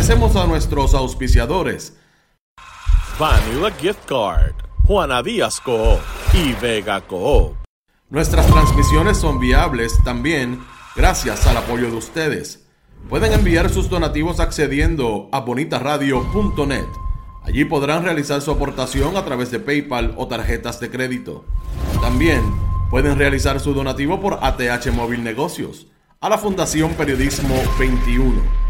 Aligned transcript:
Agradecemos 0.00 0.34
a 0.34 0.46
nuestros 0.46 0.94
auspiciadores. 0.94 1.94
Vanilla 3.18 3.70
Gift 3.78 4.06
Card, 4.06 4.54
Juana 4.86 5.22
Díaz 5.22 5.60
Coop 5.60 6.00
y 6.32 6.54
Vega 6.54 7.02
Coop. 7.02 7.54
Nuestras 8.08 8.46
transmisiones 8.46 9.18
son 9.18 9.38
viables 9.38 10.02
también 10.02 10.58
gracias 10.96 11.46
al 11.46 11.58
apoyo 11.58 11.90
de 11.90 11.98
ustedes. 11.98 12.66
Pueden 13.10 13.34
enviar 13.34 13.68
sus 13.68 13.90
donativos 13.90 14.40
accediendo 14.40 15.28
a 15.32 15.40
bonitaradio.net. 15.40 16.88
Allí 17.44 17.66
podrán 17.66 18.02
realizar 18.02 18.40
su 18.40 18.52
aportación 18.52 19.18
a 19.18 19.24
través 19.26 19.50
de 19.50 19.60
PayPal 19.60 20.14
o 20.16 20.26
tarjetas 20.28 20.80
de 20.80 20.90
crédito. 20.90 21.44
También 22.00 22.40
pueden 22.88 23.18
realizar 23.18 23.60
su 23.60 23.74
donativo 23.74 24.18
por 24.18 24.38
ATH 24.40 24.90
Móvil 24.94 25.22
Negocios 25.22 25.88
a 26.22 26.30
la 26.30 26.38
Fundación 26.38 26.94
Periodismo 26.94 27.54
21 27.78 28.69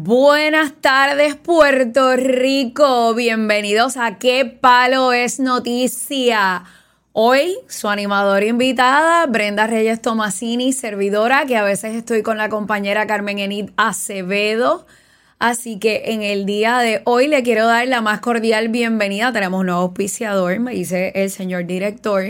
Buenas 0.00 0.74
tardes 0.80 1.34
Puerto 1.34 2.14
Rico, 2.14 3.14
bienvenidos 3.14 3.96
a 3.96 4.16
¿Qué 4.18 4.44
palo 4.44 5.12
es 5.12 5.40
noticia? 5.40 6.62
Hoy 7.12 7.56
su 7.66 7.88
animadora 7.88 8.46
invitada, 8.46 9.26
Brenda 9.26 9.66
Reyes 9.66 10.00
Tomasini, 10.00 10.72
servidora, 10.72 11.46
que 11.46 11.56
a 11.56 11.64
veces 11.64 11.96
estoy 11.96 12.22
con 12.22 12.38
la 12.38 12.48
compañera 12.48 13.08
Carmen 13.08 13.40
Enid 13.40 13.70
Acevedo. 13.76 14.86
Así 15.40 15.80
que 15.80 16.12
en 16.12 16.22
el 16.22 16.46
día 16.46 16.78
de 16.78 17.02
hoy 17.04 17.26
le 17.26 17.42
quiero 17.42 17.66
dar 17.66 17.88
la 17.88 18.00
más 18.00 18.20
cordial 18.20 18.68
bienvenida. 18.68 19.32
Tenemos 19.32 19.58
un 19.58 19.66
nuevo 19.66 19.80
auspiciador, 19.80 20.60
me 20.60 20.74
dice 20.74 21.10
el 21.16 21.28
señor 21.28 21.66
director 21.66 22.22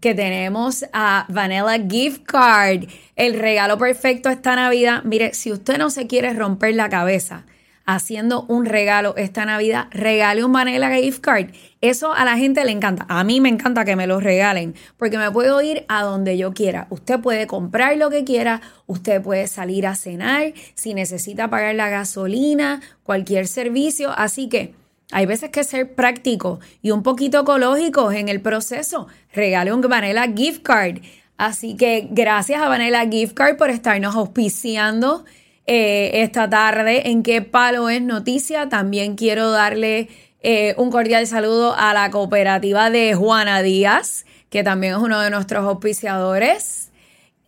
que 0.00 0.14
tenemos 0.14 0.84
a 0.92 1.26
Vanilla 1.28 1.78
Gift 1.88 2.24
Card, 2.24 2.84
el 3.16 3.38
regalo 3.38 3.78
perfecto 3.78 4.28
esta 4.28 4.56
Navidad. 4.56 5.02
Mire, 5.04 5.34
si 5.34 5.52
usted 5.52 5.78
no 5.78 5.90
se 5.90 6.06
quiere 6.06 6.32
romper 6.32 6.74
la 6.74 6.88
cabeza 6.88 7.44
haciendo 7.86 8.42
un 8.48 8.66
regalo 8.66 9.14
esta 9.16 9.46
Navidad, 9.46 9.86
regale 9.90 10.44
un 10.44 10.52
Vanilla 10.52 10.94
Gift 10.96 11.20
Card. 11.20 11.50
Eso 11.80 12.12
a 12.12 12.24
la 12.24 12.36
gente 12.36 12.64
le 12.64 12.72
encanta. 12.72 13.06
A 13.08 13.22
mí 13.22 13.40
me 13.40 13.48
encanta 13.48 13.84
que 13.84 13.96
me 13.96 14.08
lo 14.08 14.20
regalen 14.20 14.74
porque 14.96 15.18
me 15.18 15.30
puedo 15.30 15.62
ir 15.62 15.84
a 15.88 16.02
donde 16.02 16.36
yo 16.36 16.52
quiera. 16.52 16.88
Usted 16.90 17.20
puede 17.20 17.46
comprar 17.46 17.96
lo 17.96 18.10
que 18.10 18.24
quiera, 18.24 18.60
usted 18.86 19.22
puede 19.22 19.46
salir 19.46 19.86
a 19.86 19.94
cenar, 19.94 20.52
si 20.74 20.94
necesita 20.94 21.48
pagar 21.48 21.76
la 21.76 21.88
gasolina, 21.88 22.80
cualquier 23.04 23.46
servicio. 23.46 24.10
Así 24.16 24.48
que 24.48 24.74
hay 25.12 25.26
veces 25.26 25.50
que 25.50 25.64
ser 25.64 25.94
práctico 25.94 26.60
y 26.82 26.90
un 26.90 27.02
poquito 27.02 27.40
ecológico 27.40 28.10
en 28.10 28.28
el 28.28 28.40
proceso. 28.40 29.06
Regale 29.32 29.72
un 29.72 29.80
Vanilla 29.80 30.26
Gift 30.34 30.62
Card. 30.62 30.98
Así 31.36 31.76
que 31.76 32.08
gracias 32.10 32.60
a 32.60 32.68
Vanilla 32.68 33.06
Gift 33.08 33.34
Card 33.34 33.56
por 33.56 33.70
estarnos 33.70 34.16
auspiciando 34.16 35.24
eh, 35.66 36.22
esta 36.22 36.48
tarde 36.48 37.10
en 37.10 37.22
qué 37.22 37.42
palo 37.42 37.88
es 37.88 38.02
noticia. 38.02 38.68
También 38.68 39.16
quiero 39.16 39.50
darle 39.50 40.08
eh, 40.40 40.74
un 40.76 40.90
cordial 40.90 41.26
saludo 41.26 41.74
a 41.76 41.92
la 41.94 42.10
cooperativa 42.10 42.90
de 42.90 43.14
Juana 43.14 43.62
Díaz, 43.62 44.26
que 44.50 44.64
también 44.64 44.94
es 44.94 44.98
uno 45.00 45.20
de 45.20 45.30
nuestros 45.30 45.64
auspiciadores. 45.64 46.90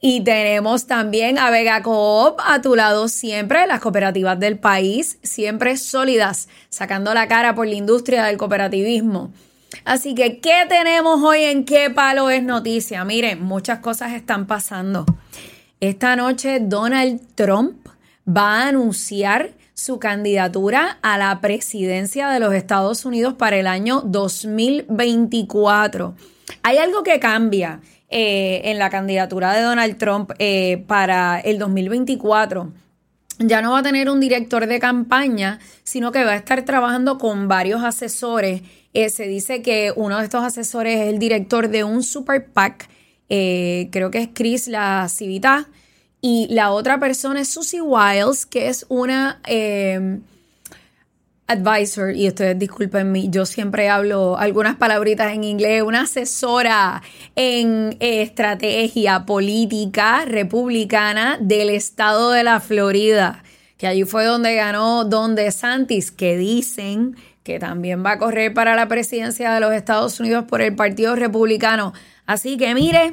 Y 0.00 0.20
tenemos 0.20 0.86
también 0.86 1.38
a 1.38 1.50
Vega 1.50 1.82
Coop 1.82 2.38
a 2.44 2.62
tu 2.62 2.76
lado 2.76 3.09
siempre, 3.09 3.66
las 3.66 3.81
cooperativas 3.81 4.38
del 4.38 4.56
país, 4.56 5.19
siempre 5.22 5.76
sólidas, 5.76 6.48
sacando 6.69 7.12
la 7.14 7.26
cara 7.26 7.56
por 7.56 7.66
la 7.66 7.75
industria 7.75 8.25
del 8.25 8.37
cooperativismo. 8.37 9.32
Así 9.84 10.14
que, 10.14 10.38
¿qué 10.38 10.66
tenemos 10.69 11.20
hoy 11.22 11.42
en 11.42 11.64
qué 11.64 11.91
palo 11.91 12.31
es 12.31 12.44
noticia? 12.44 13.04
Miren, 13.04 13.42
muchas 13.42 13.81
cosas 13.81 14.12
están 14.12 14.47
pasando. 14.47 15.04
Esta 15.81 16.14
noche 16.14 16.60
Donald 16.60 17.20
Trump 17.34 17.88
va 18.26 18.62
a 18.62 18.69
anunciar 18.69 19.50
su 19.75 19.98
candidatura 19.98 20.98
a 21.03 21.19
la 21.19 21.41
presidencia 21.41 22.28
de 22.28 22.41
los 22.41 22.54
Estados 22.54 23.04
Unidos 23.04 23.34
para 23.34 23.56
el 23.56 23.66
año 23.66 24.00
2024. 24.04 26.14
Hay 26.62 26.78
algo 26.78 27.03
que 27.03 27.20
cambia 27.20 27.81
eh, 28.10 28.62
en 28.64 28.78
la 28.78 28.88
candidatura 28.91 29.52
de 29.52 29.62
Donald 29.62 29.98
Trump 29.98 30.32
eh, 30.38 30.82
para 30.86 31.41
el 31.41 31.58
2024 31.58 32.72
ya 33.41 33.62
no 33.62 33.72
va 33.72 33.80
a 33.80 33.82
tener 33.82 34.10
un 34.10 34.19
director 34.19 34.66
de 34.66 34.80
campaña, 34.80 35.60
sino 35.84 36.10
que 36.10 36.24
va 36.24 36.32
a 36.32 36.36
estar 36.36 36.64
trabajando 36.64 37.19
con 37.19 37.46
varios 37.46 37.84
asesores. 37.84 38.62
Eh, 38.94 39.10
se 39.10 39.28
dice 39.28 39.62
que 39.62 39.92
uno 39.94 40.19
de 40.19 40.24
estos 40.24 40.42
asesores 40.42 40.98
es 40.98 41.08
el 41.08 41.20
director 41.20 41.69
de 41.69 41.84
un 41.84 42.02
super 42.02 42.46
PAC, 42.46 42.88
creo 43.28 44.10
que 44.10 44.19
es 44.19 44.28
Chris 44.34 44.66
La 44.66 45.06
Civita, 45.08 45.69
y 46.20 46.48
la 46.50 46.72
otra 46.72 46.98
persona 46.98 47.42
es 47.42 47.48
Susie 47.48 47.80
Wiles, 47.80 48.44
que 48.44 48.69
es 48.69 48.86
una 48.88 49.40
advisor, 51.48 52.14
y 52.14 52.28
ustedes 52.28 52.59
disculpen 52.59 53.32
yo 53.32 53.47
siempre 53.47 53.88
hablo 53.88 54.36
algunas 54.38 54.76
palabritas 54.76 55.32
en 55.32 55.44
inglés, 55.44 55.82
una 55.82 56.03
asesora 56.03 57.03
en 57.36 57.97
estrategia 58.00 59.25
política 59.25 60.25
republicana 60.26 61.38
del 61.41 61.70
estado 61.70 62.31
de 62.32 62.44
la 62.44 62.61
Florida, 62.61 63.43
que 63.78 63.87
allí 63.87 64.05
fue 64.05 64.26
donde 64.26 64.55
ganó 64.55 65.05
Don 65.05 65.34
DeSantis, 65.34 66.11
que 66.11 66.37
dicen 66.37 67.17
que 67.43 67.58
también 67.58 68.05
va 68.05 68.12
a 68.12 68.19
correr 68.19 68.52
para 68.52 68.76
la 68.76 68.87
presidencia 68.88 69.50
de 69.52 69.61
los 69.61 69.72
Estados 69.72 70.20
Unidos 70.20 70.44
por 70.46 70.61
el 70.61 70.76
Partido 70.76 71.17
Republicano. 71.17 71.94
Así 72.26 72.58
que 72.58 72.75
mire, 72.75 73.11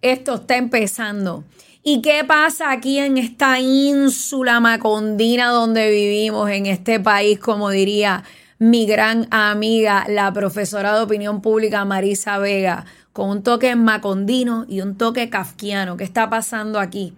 esto 0.00 0.36
está 0.36 0.56
empezando. 0.56 1.42
¿Y 1.86 2.00
qué 2.00 2.24
pasa 2.26 2.70
aquí 2.70 2.98
en 2.98 3.18
esta 3.18 3.60
ínsula 3.60 4.58
macondina 4.58 5.50
donde 5.50 5.90
vivimos, 5.90 6.48
en 6.48 6.64
este 6.64 6.98
país, 6.98 7.38
como 7.38 7.68
diría 7.68 8.24
mi 8.58 8.86
gran 8.86 9.28
amiga, 9.30 10.06
la 10.08 10.32
profesora 10.32 10.94
de 10.96 11.02
opinión 11.02 11.42
pública 11.42 11.84
Marisa 11.84 12.38
Vega, 12.38 12.86
con 13.12 13.28
un 13.28 13.42
toque 13.42 13.76
macondino 13.76 14.64
y 14.66 14.80
un 14.80 14.96
toque 14.96 15.28
kafkiano? 15.28 15.98
¿Qué 15.98 16.04
está 16.04 16.30
pasando 16.30 16.80
aquí? 16.80 17.12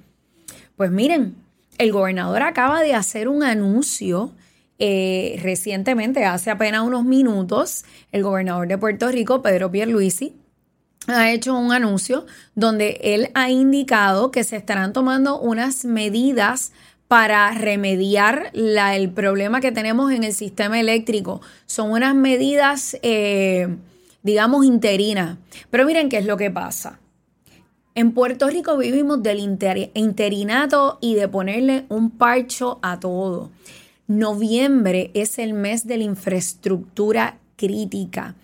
Pues 0.75 0.91
miren, 0.91 1.37
el 1.79 1.93
gobernador 1.93 2.43
acaba 2.43 2.83
de 2.83 2.95
hacer 2.95 3.29
un 3.29 3.45
anuncio 3.45 4.33
eh, 4.81 5.39
recientemente, 5.45 6.25
hace 6.25 6.51
apenas 6.51 6.83
unos 6.83 7.05
minutos, 7.05 7.85
el 8.11 8.25
gobernador 8.25 8.67
de 8.67 8.79
Puerto 8.79 9.13
Rico, 9.13 9.43
Pedro 9.43 9.71
Pierluisi, 9.71 10.35
ha 11.07 11.31
hecho 11.31 11.57
un 11.57 11.73
anuncio 11.73 12.27
donde 12.55 13.01
él 13.03 13.31
ha 13.35 13.51
indicado 13.51 14.31
que 14.31 14.45
se 14.45 14.57
estarán 14.57 14.93
tomando 14.93 15.39
unas 15.39 15.85
medidas 15.85 16.73
para 17.09 17.53
remediar 17.53 18.51
el 18.53 19.11
problema 19.11 19.61
que 19.61 19.73
tenemos 19.73 20.11
en 20.13 20.25
el 20.25 20.33
sistema 20.33 20.81
eléctrico. 20.81 21.41
Son 21.67 21.91
unas 21.91 22.15
medidas, 22.15 22.97
eh, 23.03 23.77
digamos, 24.23 24.65
interinas. 24.65 25.39
Pero 25.71 25.87
miren 25.87 26.09
qué 26.09 26.19
es 26.19 26.27
lo 26.27 26.37
que 26.37 26.51
pasa. 26.51 26.99
En 27.95 28.13
Puerto 28.13 28.49
Rico 28.49 28.77
vivimos 28.77 29.23
del 29.23 29.39
interinato 29.95 30.99
y 31.01 31.15
de 31.15 31.29
ponerle 31.29 31.87
un 31.89 32.11
parcho 32.11 32.79
a 32.83 33.01
todo. 33.01 33.51
Noviembre 34.07 35.11
es 35.15 35.39
el 35.39 35.55
mes 35.55 35.87
de 35.87 35.99
la 35.99 36.05
infraestructura 36.05 37.39
crítica. 37.57 38.35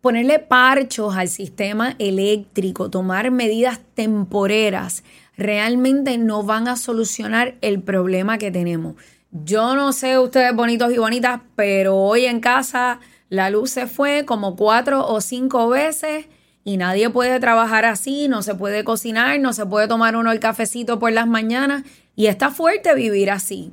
Ponerle 0.00 0.38
parchos 0.38 1.16
al 1.16 1.28
sistema 1.28 1.96
eléctrico, 1.98 2.90
tomar 2.90 3.30
medidas 3.30 3.80
temporeras, 3.94 5.02
realmente 5.36 6.18
no 6.18 6.42
van 6.42 6.68
a 6.68 6.76
solucionar 6.76 7.56
el 7.60 7.82
problema 7.82 8.38
que 8.38 8.50
tenemos. 8.50 8.94
Yo 9.32 9.74
no 9.74 9.92
sé 9.92 10.18
ustedes 10.18 10.54
bonitos 10.54 10.92
y 10.92 10.98
bonitas, 10.98 11.40
pero 11.56 11.96
hoy 11.96 12.26
en 12.26 12.40
casa 12.40 13.00
la 13.28 13.50
luz 13.50 13.70
se 13.70 13.86
fue 13.86 14.24
como 14.24 14.54
cuatro 14.54 15.06
o 15.06 15.20
cinco 15.20 15.68
veces 15.68 16.26
y 16.62 16.76
nadie 16.76 17.10
puede 17.10 17.38
trabajar 17.40 17.84
así, 17.84 18.28
no 18.28 18.42
se 18.42 18.54
puede 18.54 18.84
cocinar, 18.84 19.38
no 19.40 19.52
se 19.52 19.66
puede 19.66 19.88
tomar 19.88 20.16
uno 20.16 20.32
el 20.32 20.40
cafecito 20.40 20.98
por 20.98 21.12
las 21.12 21.26
mañanas 21.26 21.82
y 22.14 22.26
está 22.26 22.50
fuerte 22.50 22.94
vivir 22.94 23.30
así. 23.30 23.72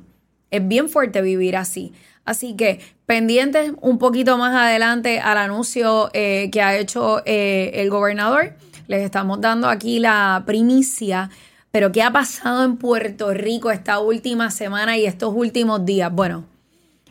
Es 0.50 0.66
bien 0.66 0.88
fuerte 0.88 1.22
vivir 1.22 1.56
así. 1.56 1.92
Así 2.24 2.54
que 2.56 2.80
pendientes 3.06 3.72
un 3.80 3.98
poquito 3.98 4.38
más 4.38 4.54
adelante 4.54 5.20
al 5.20 5.38
anuncio 5.38 6.10
eh, 6.14 6.48
que 6.50 6.62
ha 6.62 6.76
hecho 6.76 7.22
eh, 7.26 7.72
el 7.74 7.90
gobernador. 7.90 8.54
Les 8.86 9.02
estamos 9.02 9.40
dando 9.40 9.68
aquí 9.68 9.98
la 9.98 10.42
primicia. 10.46 11.30
Pero 11.70 11.90
¿qué 11.92 12.02
ha 12.02 12.12
pasado 12.12 12.64
en 12.64 12.76
Puerto 12.76 13.34
Rico 13.34 13.70
esta 13.70 13.98
última 13.98 14.50
semana 14.50 14.96
y 14.96 15.06
estos 15.06 15.34
últimos 15.34 15.84
días? 15.84 16.12
Bueno, 16.12 16.44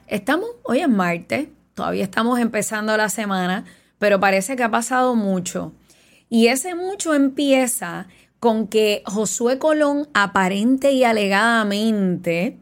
estamos, 0.07 0.49
hoy 0.63 0.79
en 0.79 0.95
martes, 0.95 1.49
todavía 1.73 2.03
estamos 2.03 2.39
empezando 2.39 2.95
la 2.95 3.09
semana, 3.09 3.65
pero 3.99 4.19
parece 4.19 4.55
que 4.55 4.63
ha 4.63 4.71
pasado 4.71 5.15
mucho. 5.15 5.73
Y 6.29 6.47
ese 6.47 6.75
mucho 6.75 7.13
empieza 7.13 8.07
con 8.39 8.67
que 8.67 9.03
Josué 9.05 9.59
Colón 9.59 10.07
aparente 10.13 10.91
y 10.93 11.03
alegadamente 11.03 12.57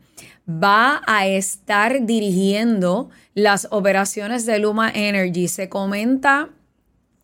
va 0.49 1.01
a 1.07 1.27
estar 1.27 2.05
dirigiendo 2.05 3.09
las 3.33 3.67
operaciones 3.71 4.45
de 4.45 4.59
Luma 4.59 4.91
Energy. 4.93 5.47
Se 5.47 5.69
comenta 5.69 6.49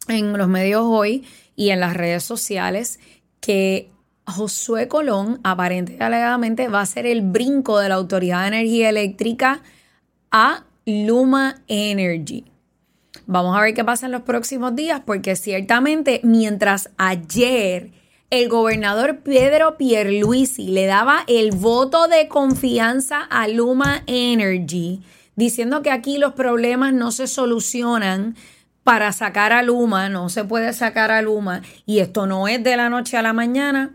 en 0.07 0.37
los 0.37 0.47
medios 0.47 0.83
hoy 0.85 1.25
y 1.55 1.69
en 1.69 1.79
las 1.79 1.95
redes 1.95 2.23
sociales 2.23 2.99
que 3.39 3.91
Josué 4.25 4.87
Colón 4.87 5.39
aparentemente 5.43 6.03
alegadamente 6.03 6.67
va 6.67 6.81
a 6.81 6.85
ser 6.85 7.05
el 7.05 7.21
brinco 7.21 7.79
de 7.79 7.89
la 7.89 7.95
Autoridad 7.95 8.41
de 8.41 8.47
Energía 8.47 8.89
Eléctrica 8.89 9.61
a 10.31 10.65
Luma 10.85 11.61
Energy. 11.67 12.45
Vamos 13.25 13.57
a 13.57 13.61
ver 13.61 13.73
qué 13.73 13.83
pasa 13.83 14.05
en 14.05 14.11
los 14.11 14.21
próximos 14.21 14.75
días 14.75 15.01
porque 15.05 15.35
ciertamente 15.35 16.21
mientras 16.23 16.91
ayer 16.97 17.91
el 18.29 18.49
gobernador 18.49 19.19
Pedro 19.19 19.77
Pierluisi 19.77 20.67
le 20.67 20.85
daba 20.85 21.23
el 21.27 21.51
voto 21.51 22.07
de 22.07 22.27
confianza 22.27 23.21
a 23.21 23.47
Luma 23.47 24.03
Energy, 24.05 25.01
diciendo 25.35 25.81
que 25.81 25.89
aquí 25.91 26.17
los 26.17 26.33
problemas 26.33 26.91
no 26.93 27.11
se 27.11 27.27
solucionan 27.27 28.35
para 28.83 29.13
sacar 29.13 29.53
a 29.53 29.63
Luma, 29.63 30.09
no 30.09 30.27
se 30.29 30.43
puede 30.43 30.73
sacar 30.73 31.09
a 31.11 31.21
Luma, 31.21 31.61
y 31.85 31.99
esto 31.99 32.27
no 32.27 32.49
es 32.49 32.61
de 32.63 32.75
la 32.75 32.89
noche 32.89 33.15
a 33.17 33.21
la 33.21 33.33
mañana. 33.33 33.93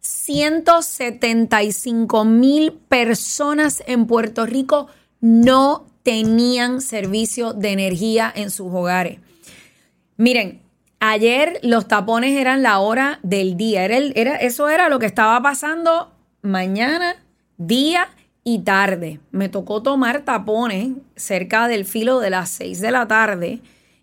175 0.00 2.24
mil 2.24 2.72
personas 2.72 3.84
en 3.86 4.06
Puerto 4.06 4.46
Rico 4.46 4.86
no 5.20 5.86
tenían 6.04 6.80
servicio 6.80 7.52
de 7.52 7.72
energía 7.72 8.32
en 8.34 8.50
sus 8.50 8.72
hogares. 8.72 9.18
Miren, 10.16 10.62
Ayer 11.00 11.58
los 11.62 11.88
tapones 11.88 12.38
eran 12.38 12.62
la 12.62 12.78
hora 12.78 13.20
del 13.22 13.56
día. 13.56 13.84
Era, 13.84 13.98
era 13.98 14.36
eso 14.36 14.68
era 14.68 14.88
lo 14.88 14.98
que 14.98 15.06
estaba 15.06 15.40
pasando 15.42 16.12
mañana, 16.42 17.16
día 17.58 18.08
y 18.44 18.60
tarde. 18.60 19.20
Me 19.30 19.48
tocó 19.48 19.82
tomar 19.82 20.22
tapones 20.24 20.92
cerca 21.16 21.68
del 21.68 21.84
filo 21.84 22.20
de 22.20 22.30
las 22.30 22.48
6 22.50 22.80
de 22.80 22.90
la 22.90 23.06
tarde, 23.08 23.60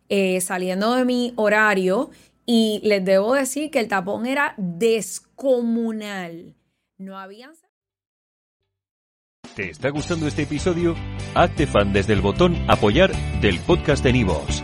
eh, 0.10 0.40
saliendo 0.42 0.94
de 0.95 1.06
mi 1.06 1.34
horario. 1.36 2.12
Y 2.45 2.81
les 2.84 3.04
debo 3.06 3.34
decir 3.34 3.72
que 3.72 3.80
el 3.80 3.88
tapón 3.88 4.25
era 4.25 4.54
descomunal. 4.57 6.56
No 6.98 7.18
habían... 7.18 7.51
¿Te 9.56 9.69
está 9.69 9.90
gustando 9.90 10.28
este 10.28 10.44
episodio? 10.44 10.95
Hazte 11.36 11.68
fan 11.68 11.94
desde 11.94 12.13
el 12.13 12.22
botón 12.22 12.57
apoyar 12.68 13.13
del 13.40 13.60
podcast 13.60 14.04
de 14.04 14.12
Nivos. 14.13 14.63